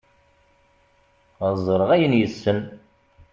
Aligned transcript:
ad 1.47 1.55
ẓreɣ 1.65 1.89
ayen 1.95 2.13
yessen 2.19 2.59